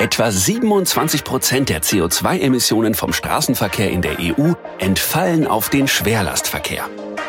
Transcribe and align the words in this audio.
Etwa 0.00 0.30
27 0.30 1.24
Prozent 1.24 1.68
der 1.68 1.82
CO2-Emissionen 1.82 2.94
vom 2.94 3.12
Straßenverkehr 3.12 3.90
in 3.90 4.00
der 4.00 4.18
EU 4.18 4.54
entfallen 4.78 5.46
auf 5.46 5.68
den 5.68 5.86
Schwerlastverkehr. 5.88 6.88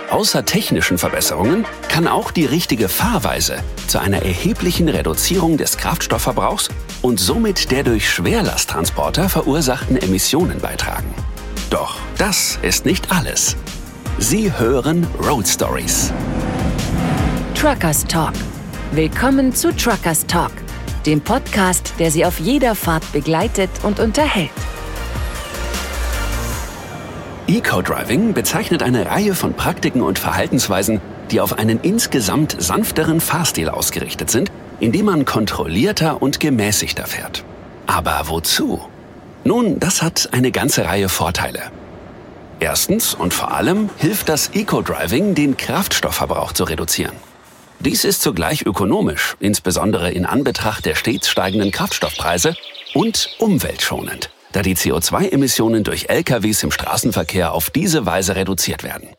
Außer 0.10 0.46
technischen 0.46 0.98
Verbesserungen 0.98 1.66
kann 1.90 2.08
auch 2.08 2.32
die 2.32 2.46
richtige 2.46 2.88
Fahrweise 2.88 3.58
zu 3.88 4.00
einer 4.00 4.22
erheblichen 4.24 4.88
Reduzierung 4.88 5.58
des 5.58 5.76
Kraftstoffverbrauchs 5.76 6.70
und 7.02 7.20
somit 7.20 7.72
der 7.72 7.84
durch 7.84 8.10
Schwerlasttransporter 8.10 9.28
verursachten 9.28 9.98
Emissionen 9.98 10.62
beitragen. 10.62 11.14
Doch 11.70 11.98
das 12.18 12.58
ist 12.62 12.86
nicht 12.86 13.12
alles. 13.12 13.58
Sie 14.18 14.50
hören 14.58 15.06
Road 15.28 15.46
Stories. 15.46 16.14
Truckers 17.54 18.06
Talk. 18.06 18.32
Willkommen 18.94 19.54
zu 19.54 19.76
Truckers 19.76 20.26
Talk, 20.26 20.52
dem 21.06 21.22
Podcast, 21.22 21.94
der 22.00 22.12
Sie 22.12 22.26
auf 22.26 22.40
jeder 22.40 22.76
Fahrt 22.76 23.12
begleitet 23.12 23.70
und 23.84 24.00
unterhält. 24.00 24.50
Eco-Driving 27.48 28.34
bezeichnet 28.34 28.82
eine 28.82 29.08
Reihe 29.08 29.36
von 29.36 29.54
Praktiken 29.54 30.02
und 30.02 30.20
Verhaltensweisen, 30.20 31.02
die 31.32 31.42
auf 31.42 31.58
einen 31.58 31.80
insgesamt 31.82 32.56
sanfteren 32.60 33.20
Fahrstil 33.20 33.70
ausgerichtet 33.70 34.30
sind, 34.30 34.52
indem 34.80 35.06
man 35.06 35.26
kontrollierter 35.26 36.22
und 36.22 36.40
gemäßigter 36.40 37.06
fährt. 37.06 37.44
Aber 37.88 38.24
wozu? 38.26 38.80
Nun, 39.44 39.80
das 39.80 40.02
hat 40.02 40.30
eine 40.32 40.52
ganze 40.52 40.86
Reihe 40.86 41.10
Vorteile. 41.10 41.72
Erstens 42.60 43.16
und 43.16 43.34
vor 43.34 43.52
allem 43.52 43.90
hilft 43.98 44.30
das 44.30 44.52
Eco-Driving, 44.54 45.34
den 45.34 45.58
Kraftstoffverbrauch 45.58 46.54
zu 46.54 46.64
reduzieren. 46.64 47.16
Dies 47.82 48.06
ist 48.06 48.22
zugleich 48.22 48.66
ökonomisch, 48.66 49.36
insbesondere 49.40 50.12
in 50.12 50.26
Anbetracht 50.26 50.86
der 50.86 50.96
stets 50.96 51.30
steigenden 51.30 51.72
Kraftstoffpreise 51.72 52.56
und 52.94 53.30
umweltschonend 53.40 54.30
da 54.52 54.62
die 54.62 54.76
CO2-Emissionen 54.76 55.84
durch 55.84 56.10
LKWs 56.10 56.64
im 56.64 56.72
Straßenverkehr 56.72 57.54
auf 57.54 57.70
diese 57.70 58.06
Weise 58.06 58.36
reduziert 58.36 58.84
werden. 58.84 59.10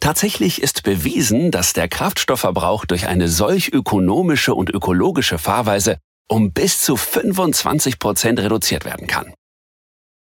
Tatsächlich 0.00 0.60
ist 0.60 0.82
bewiesen, 0.82 1.52
dass 1.52 1.72
der 1.72 1.88
Kraftstoffverbrauch 1.88 2.84
durch 2.84 3.06
eine 3.06 3.28
solch 3.28 3.72
ökonomische 3.72 4.54
und 4.54 4.70
ökologische 4.70 5.38
Fahrweise 5.38 5.98
um 6.28 6.52
bis 6.52 6.80
zu 6.80 6.96
25 6.96 7.98
Prozent 7.98 8.38
reduziert 8.40 8.84
werden 8.84 9.06
kann. 9.06 9.34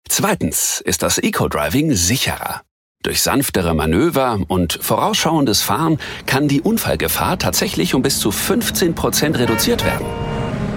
Zweitens 0.08 0.80
ist 0.80 1.02
das 1.02 1.18
Eco-Driving 1.18 1.92
sicherer. 1.92 2.62
Durch 3.02 3.22
sanftere 3.22 3.74
Manöver 3.74 4.40
und 4.48 4.74
vorausschauendes 4.74 5.62
Fahren 5.62 5.98
kann 6.26 6.48
die 6.48 6.60
Unfallgefahr 6.60 7.38
tatsächlich 7.38 7.94
um 7.94 8.02
bis 8.02 8.20
zu 8.20 8.30
15 8.30 8.94
Prozent 8.94 9.38
reduziert 9.38 9.86
werden. 9.86 10.06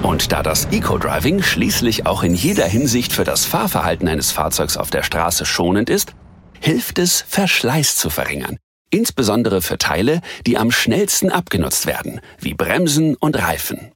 Und 0.03 0.31
da 0.31 0.41
das 0.41 0.65
Eco-Driving 0.71 1.43
schließlich 1.43 2.05
auch 2.05 2.23
in 2.23 2.33
jeder 2.33 2.65
Hinsicht 2.65 3.11
für 3.11 3.25
das 3.25 3.43
Fahrverhalten 3.43 4.07
eines 4.07 4.31
Fahrzeugs 4.31 4.77
auf 4.77 4.89
der 4.89 5.03
Straße 5.03 5.45
schonend 5.45 5.89
ist, 5.89 6.13
hilft 6.61 6.97
es, 6.97 7.25
Verschleiß 7.27 7.97
zu 7.97 8.09
verringern. 8.09 8.57
Insbesondere 8.89 9.61
für 9.61 9.77
Teile, 9.77 10.21
die 10.47 10.57
am 10.57 10.71
schnellsten 10.71 11.29
abgenutzt 11.29 11.87
werden, 11.87 12.21
wie 12.39 12.53
Bremsen 12.53 13.15
und 13.15 13.37
Reifen. 13.37 13.91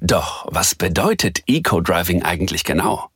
Doch 0.00 0.46
was 0.48 0.76
bedeutet 0.76 1.42
Eco-Driving 1.48 2.22
eigentlich 2.22 2.62
genau? 2.62 3.08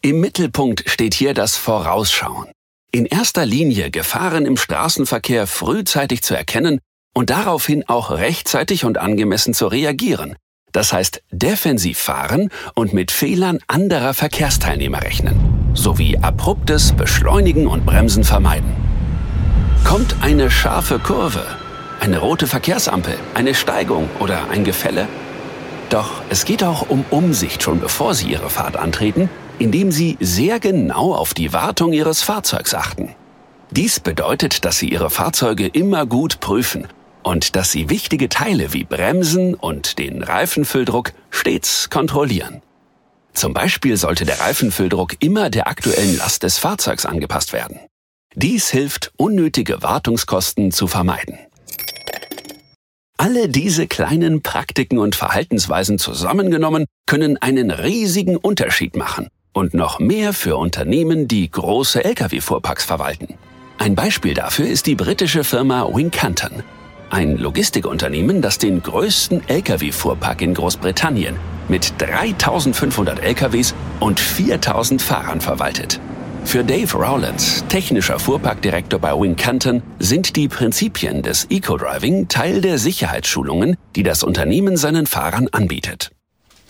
Im 0.00 0.20
Mittelpunkt 0.20 0.88
steht 0.88 1.12
hier 1.12 1.34
das 1.34 1.56
Vorausschauen. 1.56 2.46
In 2.90 3.04
erster 3.04 3.44
Linie 3.44 3.90
Gefahren 3.90 4.46
im 4.46 4.56
Straßenverkehr 4.56 5.46
frühzeitig 5.46 6.22
zu 6.22 6.34
erkennen 6.34 6.80
und 7.14 7.28
daraufhin 7.28 7.86
auch 7.86 8.10
rechtzeitig 8.10 8.86
und 8.86 8.96
angemessen 8.96 9.52
zu 9.52 9.66
reagieren, 9.66 10.36
das 10.72 10.94
heißt 10.94 11.22
defensiv 11.30 11.98
fahren 11.98 12.48
und 12.74 12.94
mit 12.94 13.10
Fehlern 13.10 13.58
anderer 13.66 14.14
Verkehrsteilnehmer 14.14 15.02
rechnen, 15.02 15.38
sowie 15.74 16.16
abruptes 16.16 16.92
Beschleunigen 16.92 17.66
und 17.66 17.84
Bremsen 17.84 18.24
vermeiden. 18.24 18.74
Kommt 19.84 20.16
eine 20.22 20.50
scharfe 20.50 20.98
Kurve, 20.98 21.44
eine 22.00 22.16
rote 22.16 22.46
Verkehrsampel, 22.46 23.18
eine 23.34 23.54
Steigung 23.54 24.08
oder 24.18 24.48
ein 24.48 24.64
Gefälle? 24.64 25.08
Doch 25.90 26.22
es 26.30 26.46
geht 26.46 26.64
auch 26.64 26.88
um 26.88 27.04
Umsicht 27.10 27.62
schon 27.62 27.80
bevor 27.80 28.14
Sie 28.14 28.28
Ihre 28.28 28.48
Fahrt 28.48 28.78
antreten, 28.78 29.28
indem 29.58 29.92
Sie 29.92 30.16
sehr 30.20 30.60
genau 30.60 31.14
auf 31.14 31.34
die 31.34 31.52
Wartung 31.52 31.92
Ihres 31.92 32.22
Fahrzeugs 32.22 32.74
achten. 32.74 33.14
Dies 33.70 34.00
bedeutet, 34.00 34.64
dass 34.64 34.78
Sie 34.78 34.88
Ihre 34.88 35.10
Fahrzeuge 35.10 35.66
immer 35.66 36.06
gut 36.06 36.40
prüfen 36.40 36.88
und 37.28 37.56
dass 37.56 37.72
sie 37.72 37.90
wichtige 37.90 38.28
Teile 38.28 38.72
wie 38.72 38.84
Bremsen 38.84 39.54
und 39.54 39.98
den 39.98 40.22
Reifenfülldruck 40.22 41.12
stets 41.30 41.90
kontrollieren. 41.90 42.62
Zum 43.34 43.52
Beispiel 43.52 43.96
sollte 43.96 44.24
der 44.24 44.40
Reifenfülldruck 44.40 45.22
immer 45.22 45.50
der 45.50 45.68
aktuellen 45.68 46.16
Last 46.16 46.42
des 46.42 46.58
Fahrzeugs 46.58 47.06
angepasst 47.06 47.52
werden. 47.52 47.80
Dies 48.34 48.70
hilft, 48.70 49.12
unnötige 49.16 49.82
Wartungskosten 49.82 50.72
zu 50.72 50.86
vermeiden. 50.86 51.38
Alle 53.16 53.48
diese 53.48 53.86
kleinen 53.86 54.42
Praktiken 54.42 54.98
und 54.98 55.14
Verhaltensweisen 55.14 55.98
zusammengenommen 55.98 56.86
können 57.06 57.36
einen 57.36 57.70
riesigen 57.70 58.36
Unterschied 58.36 58.96
machen 58.96 59.28
und 59.58 59.74
noch 59.74 59.98
mehr 59.98 60.32
für 60.32 60.56
Unternehmen, 60.56 61.26
die 61.26 61.50
große 61.50 62.04
Lkw-Fuhrparks 62.04 62.84
verwalten. 62.84 63.34
Ein 63.76 63.94
Beispiel 63.94 64.34
dafür 64.34 64.66
ist 64.66 64.86
die 64.86 64.94
britische 64.94 65.44
Firma 65.44 65.88
Wincanton, 65.92 66.62
ein 67.10 67.36
Logistikunternehmen, 67.36 68.40
das 68.40 68.58
den 68.58 68.82
größten 68.82 69.48
Lkw-Fuhrpark 69.48 70.42
in 70.42 70.54
Großbritannien 70.54 71.36
mit 71.68 71.92
3500 71.98 73.20
Lkws 73.20 73.74
und 74.00 74.20
4000 74.20 75.02
Fahrern 75.02 75.40
verwaltet. 75.40 76.00
Für 76.44 76.64
Dave 76.64 76.96
Rowlands, 76.96 77.64
technischer 77.68 78.18
Fuhrparkdirektor 78.18 79.00
bei 79.00 79.12
Wincanton, 79.12 79.82
sind 79.98 80.36
die 80.36 80.48
Prinzipien 80.48 81.22
des 81.22 81.46
Eco-Driving 81.50 82.28
Teil 82.28 82.60
der 82.60 82.78
Sicherheitsschulungen, 82.78 83.76
die 83.96 84.02
das 84.02 84.22
Unternehmen 84.22 84.76
seinen 84.76 85.06
Fahrern 85.06 85.48
anbietet. 85.50 86.10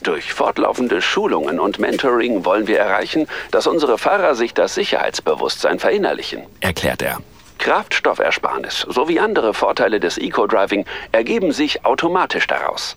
Durch 0.03 0.33
fortlaufende 0.33 1.03
Schulungen 1.03 1.59
und 1.59 1.79
Mentoring 1.79 2.45
wollen 2.45 2.67
wir 2.67 2.79
erreichen, 2.79 3.27
dass 3.51 3.67
unsere 3.67 3.99
Fahrer 3.99 4.35
sich 4.35 4.55
das 4.55 4.75
Sicherheitsbewusstsein 4.75 5.79
verinnerlichen, 5.79 6.43
erklärt 6.61 7.03
er. 7.03 7.19
Kraftstoffersparnis 7.59 8.87
sowie 8.89 9.19
andere 9.19 9.53
Vorteile 9.53 9.99
des 9.99 10.17
Eco-Driving 10.17 10.85
ergeben 11.11 11.53
sich 11.53 11.85
automatisch 11.85 12.47
daraus. 12.47 12.97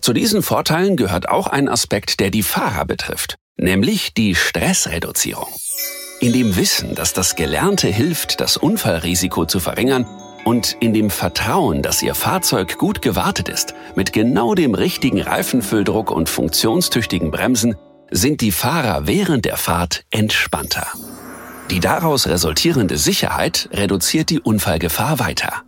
Zu 0.00 0.14
diesen 0.14 0.42
Vorteilen 0.42 0.96
gehört 0.96 1.28
auch 1.28 1.48
ein 1.48 1.68
Aspekt, 1.68 2.20
der 2.20 2.30
die 2.30 2.42
Fahrer 2.42 2.86
betrifft, 2.86 3.36
nämlich 3.56 4.14
die 4.14 4.34
Stressreduzierung. 4.34 5.48
In 6.20 6.32
dem 6.32 6.56
Wissen, 6.56 6.94
dass 6.94 7.12
das 7.12 7.36
Gelernte 7.36 7.88
hilft, 7.88 8.40
das 8.40 8.56
Unfallrisiko 8.56 9.44
zu 9.44 9.60
verringern 9.60 10.06
und 10.48 10.78
in 10.80 10.94
dem 10.94 11.10
Vertrauen, 11.10 11.82
dass 11.82 12.00
Ihr 12.00 12.14
Fahrzeug 12.14 12.78
gut 12.78 13.02
gewartet 13.02 13.50
ist, 13.50 13.74
mit 13.96 14.14
genau 14.14 14.54
dem 14.54 14.72
richtigen 14.74 15.20
Reifenfülldruck 15.20 16.10
und 16.10 16.30
funktionstüchtigen 16.30 17.30
Bremsen, 17.30 17.76
sind 18.10 18.40
die 18.40 18.50
Fahrer 18.50 19.06
während 19.06 19.44
der 19.44 19.58
Fahrt 19.58 20.06
entspannter. 20.10 20.86
Die 21.70 21.80
daraus 21.80 22.28
resultierende 22.28 22.96
Sicherheit 22.96 23.68
reduziert 23.74 24.30
die 24.30 24.40
Unfallgefahr 24.40 25.18
weiter. 25.18 25.64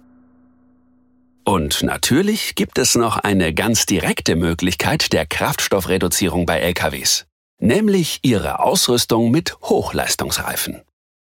Und 1.45 1.83
natürlich 1.83 2.55
gibt 2.55 2.79
es 2.79 2.95
noch 2.95 3.19
eine 3.19 3.53
ganz 3.53 3.85
direkte 3.85 4.35
Möglichkeit 4.35 5.13
der 5.13 5.27
Kraftstoffreduzierung 5.27 6.47
bei 6.47 6.59
LKWs, 6.59 7.27
nämlich 7.59 8.21
ihre 8.23 8.61
Ausrüstung 8.61 9.31
mit 9.31 9.59
Hochleistungsreifen. 9.61 10.81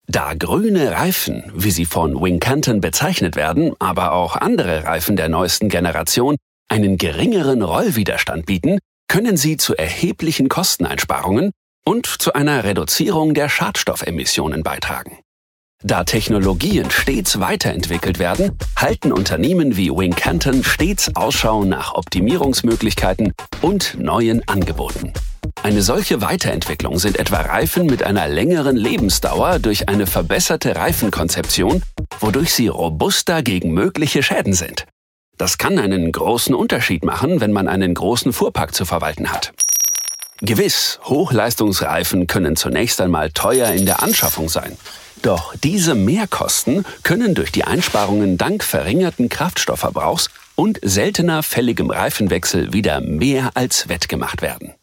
Da 0.06 0.34
grüne 0.34 0.90
Reifen, 0.92 1.52
wie 1.54 1.70
sie 1.70 1.84
von 1.84 2.20
Wincanton 2.20 2.80
bezeichnet 2.80 3.36
werden, 3.36 3.74
aber 3.78 4.12
auch 4.12 4.36
andere 4.36 4.84
Reifen 4.84 5.16
der 5.16 5.28
neuesten 5.28 5.68
Generation 5.68 6.36
einen 6.68 6.96
geringeren 6.96 7.62
Rollwiderstand 7.62 8.46
bieten, 8.46 8.78
können 9.08 9.36
sie 9.36 9.56
zu 9.56 9.76
erheblichen 9.76 10.48
Kosteneinsparungen 10.48 11.50
und 11.84 12.06
zu 12.06 12.32
einer 12.32 12.64
Reduzierung 12.64 13.34
der 13.34 13.48
Schadstoffemissionen 13.48 14.62
beitragen. 14.62 15.18
Da 15.82 16.04
Technologien 16.04 16.90
stets 16.90 17.40
weiterentwickelt 17.40 18.18
werden, 18.18 18.58
halten 18.76 19.12
Unternehmen 19.12 19.76
wie 19.76 19.90
Wincanton 19.90 20.62
stets 20.62 21.16
Ausschau 21.16 21.64
nach 21.64 21.94
Optimierungsmöglichkeiten 21.94 23.32
und 23.62 23.96
neuen 23.98 24.46
Angeboten. 24.46 25.14
Eine 25.62 25.82
solche 25.82 26.22
Weiterentwicklung 26.22 26.98
sind 26.98 27.18
etwa 27.18 27.42
Reifen 27.42 27.84
mit 27.84 28.02
einer 28.02 28.26
längeren 28.28 28.76
Lebensdauer 28.76 29.58
durch 29.58 29.90
eine 29.90 30.06
verbesserte 30.06 30.74
Reifenkonzeption, 30.74 31.82
wodurch 32.18 32.54
sie 32.54 32.68
robuster 32.68 33.42
gegen 33.42 33.72
mögliche 33.72 34.22
Schäden 34.22 34.54
sind. 34.54 34.86
Das 35.36 35.58
kann 35.58 35.78
einen 35.78 36.12
großen 36.12 36.54
Unterschied 36.54 37.04
machen, 37.04 37.42
wenn 37.42 37.52
man 37.52 37.68
einen 37.68 37.92
großen 37.92 38.32
Fuhrpark 38.32 38.74
zu 38.74 38.86
verwalten 38.86 39.30
hat. 39.30 39.52
Gewiss, 40.40 40.98
Hochleistungsreifen 41.04 42.26
können 42.26 42.56
zunächst 42.56 42.98
einmal 43.02 43.30
teuer 43.30 43.68
in 43.72 43.84
der 43.84 44.02
Anschaffung 44.02 44.48
sein. 44.48 44.78
Doch 45.20 45.54
diese 45.62 45.94
Mehrkosten 45.94 46.86
können 47.02 47.34
durch 47.34 47.52
die 47.52 47.64
Einsparungen 47.64 48.38
dank 48.38 48.64
verringerten 48.64 49.28
Kraftstoffverbrauchs 49.28 50.30
und 50.54 50.78
seltener 50.82 51.42
fälligem 51.42 51.90
Reifenwechsel 51.90 52.72
wieder 52.72 53.02
mehr 53.02 53.50
als 53.54 53.90
wettgemacht 53.90 54.40
werden. 54.40 54.74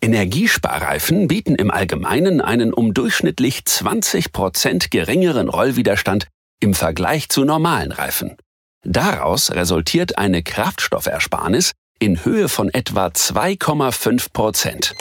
Energiesparreifen 0.00 1.26
bieten 1.26 1.54
im 1.54 1.70
Allgemeinen 1.70 2.40
einen 2.40 2.72
um 2.72 2.94
durchschnittlich 2.94 3.64
20 3.64 4.32
Prozent 4.32 4.90
geringeren 4.90 5.48
Rollwiderstand 5.48 6.28
im 6.60 6.74
Vergleich 6.74 7.28
zu 7.28 7.44
normalen 7.44 7.92
Reifen. 7.92 8.36
Daraus 8.84 9.50
resultiert 9.50 10.18
eine 10.18 10.42
Kraftstoffersparnis 10.42 11.72
in 11.98 12.24
Höhe 12.24 12.48
von 12.48 12.68
etwa 12.72 13.06
2,5 13.06 14.32
Prozent. 14.32 14.94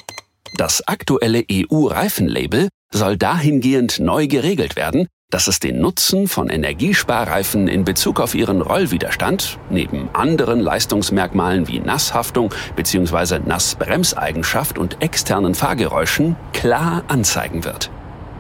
Das 0.56 0.88
aktuelle 0.88 1.44
EU-Reifenlabel 1.52 2.70
soll 2.92 3.18
dahingehend 3.18 4.00
neu 4.00 4.28
geregelt 4.28 4.76
werden, 4.76 5.08
dass 5.36 5.50
es 5.50 5.60
den 5.60 5.82
Nutzen 5.82 6.30
von 6.30 6.48
Energiesparreifen 6.48 7.68
in 7.68 7.84
Bezug 7.84 8.22
auf 8.22 8.36
ihren 8.36 8.62
Rollwiderstand 8.62 9.60
neben 9.70 10.08
anderen 10.14 10.62
Leistungsmerkmalen 10.62 11.68
wie 11.68 11.82
Nasshaftung 11.82 12.54
bzw. 12.78 13.40
Nassbremseigenschaft 13.40 14.78
und 14.78 15.04
externen 15.04 15.54
Fahrgeräuschen 15.54 16.38
klar 16.54 17.04
anzeigen 17.10 17.66
wird. 17.66 17.92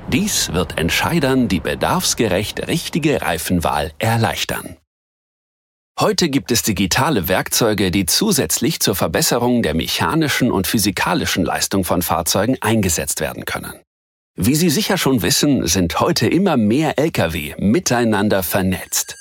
Dies 0.07 0.53
wird 0.53 0.77
Entscheidern 0.77 1.49
die 1.49 1.59
bedarfsgerecht 1.59 2.65
richtige 2.69 3.21
Reifenwahl 3.21 3.91
erleichtern. 3.99 4.77
Heute 5.99 6.29
gibt 6.29 6.49
es 6.49 6.63
digitale 6.63 7.27
Werkzeuge, 7.27 7.91
die 7.91 8.05
zusätzlich 8.05 8.79
zur 8.79 8.95
Verbesserung 8.95 9.63
der 9.63 9.73
mechanischen 9.73 10.49
und 10.49 10.65
physikalischen 10.65 11.43
Leistung 11.43 11.83
von 11.83 12.01
Fahrzeugen 12.01 12.55
eingesetzt 12.61 13.19
werden 13.19 13.43
können. 13.43 13.84
Wie 14.37 14.55
Sie 14.55 14.69
sicher 14.69 14.97
schon 14.97 15.21
wissen, 15.21 15.65
sind 15.65 16.01
heute 16.01 16.27
immer 16.27 16.57
mehr 16.57 16.99
Lkw 16.99 17.55
miteinander 17.57 18.43
vernetzt. 18.43 19.15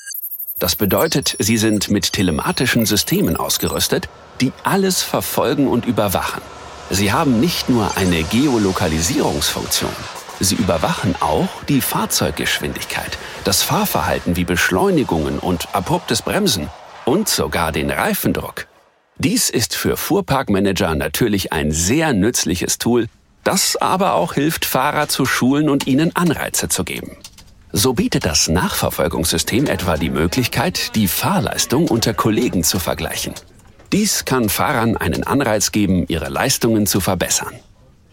Das 0.58 0.74
bedeutet, 0.74 1.36
sie 1.38 1.56
sind 1.56 1.88
mit 1.88 2.12
telematischen 2.12 2.84
Systemen 2.84 3.36
ausgerüstet, 3.36 4.08
die 4.40 4.50
alles 4.64 5.04
verfolgen 5.04 5.68
und 5.68 5.86
überwachen. 5.86 6.42
Sie 6.90 7.12
haben 7.12 7.38
nicht 7.38 7.68
nur 7.68 7.96
eine 7.96 8.24
Geolokalisierungsfunktion, 8.24 9.92
sie 10.40 10.56
überwachen 10.56 11.14
auch 11.20 11.62
die 11.68 11.80
Fahrzeuggeschwindigkeit, 11.80 13.16
das 13.44 13.62
Fahrverhalten 13.62 14.34
wie 14.34 14.44
Beschleunigungen 14.44 15.38
und 15.38 15.72
abruptes 15.76 16.22
Bremsen 16.22 16.70
und 17.04 17.28
sogar 17.28 17.70
den 17.70 17.92
Reifendruck. 17.92 18.66
Dies 19.18 19.48
ist 19.48 19.76
für 19.76 19.96
Fuhrparkmanager 19.96 20.96
natürlich 20.96 21.52
ein 21.52 21.70
sehr 21.70 22.12
nützliches 22.12 22.78
Tool, 22.78 23.06
das 23.44 23.76
aber 23.76 24.14
auch 24.14 24.34
hilft, 24.34 24.64
Fahrer 24.64 25.08
zu 25.08 25.26
schulen 25.26 25.68
und 25.68 25.86
ihnen 25.86 26.16
Anreize 26.16 26.68
zu 26.68 26.82
geben. 26.84 27.16
So 27.72 27.92
bietet 27.92 28.24
das 28.24 28.48
Nachverfolgungssystem 28.48 29.66
etwa 29.66 29.96
die 29.96 30.10
Möglichkeit, 30.10 30.94
die 30.94 31.08
Fahrleistung 31.08 31.88
unter 31.88 32.14
Kollegen 32.14 32.64
zu 32.64 32.78
vergleichen. 32.78 33.34
Dies 33.92 34.24
kann 34.24 34.48
Fahrern 34.48 34.96
einen 34.96 35.24
Anreiz 35.24 35.72
geben, 35.72 36.06
ihre 36.08 36.28
Leistungen 36.28 36.86
zu 36.86 37.00
verbessern. 37.00 37.54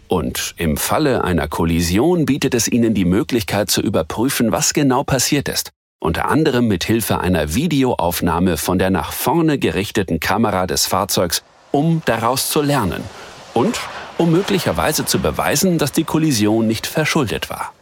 Und 0.07 0.56
im 0.57 0.78
Falle 0.78 1.24
einer 1.24 1.48
Kollision 1.48 2.25
bietet 2.25 2.54
es 2.54 2.68
ihnen 2.68 2.94
die 2.94 3.06
Möglichkeit 3.06 3.72
zu 3.72 3.81
überprüfen, 3.81 4.51
was 4.51 4.74
genau 4.74 5.04
passiert 5.04 5.48
ist, 5.48 5.69
unter 6.00 6.28
anderem 6.30 6.68
mit 6.68 6.83
Hilfe 6.83 7.19
einer 7.19 7.54
Videoaufnahme 7.54 8.57
von 8.57 8.78
der 8.78 8.89
nach 8.89 9.13
vorne 9.13 9.57
gerichteten 9.57 10.19
Kamera 10.19 10.68
des 10.68 10.86
Fahrzeugs, 10.86 11.44
um 11.72 12.01
daraus 12.06 12.50
zu 12.50 12.62
lernen 12.62 13.04
und 13.54 13.80
um 14.21 14.31
möglicherweise 14.31 15.03
zu 15.03 15.18
beweisen, 15.18 15.79
dass 15.79 15.94
die 15.94 16.03
Kollision 16.03 16.68
nicht 16.68 16.85
verschuldet 16.85 17.50
war. 17.50 17.73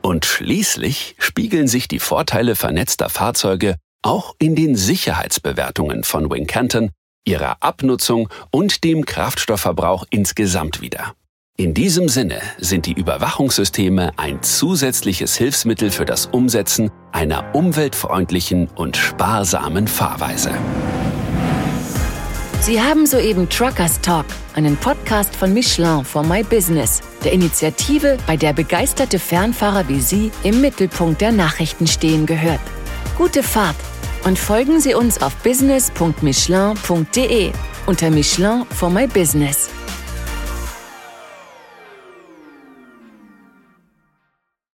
Und 0.00 0.24
schließlich 0.24 1.14
spiegeln 1.18 1.68
sich 1.68 1.88
die 1.88 1.98
Vorteile 1.98 2.56
vernetzter 2.56 3.10
Fahrzeuge 3.10 3.76
auch 4.00 4.34
in 4.38 4.56
den 4.56 4.76
Sicherheitsbewertungen 4.76 6.04
von 6.04 6.30
Wincanton, 6.30 6.90
ihrer 7.26 7.58
Abnutzung 7.60 8.30
und 8.50 8.82
dem 8.82 9.04
Kraftstoffverbrauch 9.04 10.06
insgesamt 10.08 10.80
wider. 10.80 11.12
In 11.58 11.74
diesem 11.74 12.08
Sinne 12.08 12.40
sind 12.56 12.86
die 12.86 12.94
Überwachungssysteme 12.94 14.12
ein 14.16 14.42
zusätzliches 14.42 15.36
Hilfsmittel 15.36 15.90
für 15.90 16.06
das 16.06 16.26
Umsetzen 16.26 16.90
einer 17.12 17.54
umweltfreundlichen 17.54 18.68
und 18.68 18.96
sparsamen 18.96 19.86
Fahrweise. 19.86 20.52
Sie 22.62 22.80
haben 22.80 23.04
soeben 23.06 23.48
Truckers 23.48 24.00
Talk, 24.00 24.26
einen 24.54 24.76
Podcast 24.76 25.34
von 25.34 25.52
Michelin 25.52 26.04
for 26.04 26.22
My 26.22 26.44
Business, 26.44 27.00
der 27.24 27.32
Initiative, 27.32 28.16
bei 28.24 28.36
der 28.36 28.52
begeisterte 28.52 29.18
Fernfahrer 29.18 29.88
wie 29.88 30.00
Sie 30.00 30.30
im 30.44 30.60
Mittelpunkt 30.60 31.20
der 31.20 31.32
Nachrichten 31.32 31.88
stehen 31.88 32.24
gehört. 32.24 32.60
Gute 33.18 33.42
Fahrt 33.42 33.74
und 34.22 34.38
folgen 34.38 34.78
Sie 34.78 34.94
uns 34.94 35.20
auf 35.20 35.34
business.michelin.de 35.38 37.50
unter 37.86 38.10
Michelin 38.10 38.64
for 38.70 38.90
My 38.90 39.08
Business. 39.08 39.68